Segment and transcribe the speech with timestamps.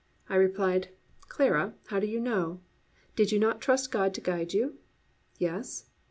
[0.29, 0.89] I replied,
[1.29, 2.59] "Clara, how do you know?
[3.15, 4.79] Did you not trust God to guide you?"
[5.37, 5.91] "Yes."